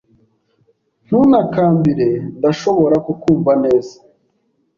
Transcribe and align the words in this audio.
Ntuntakambire. 1.05 2.09
Ndashobora 2.37 2.95
kukumva 3.05 3.51
neza. 3.63 3.95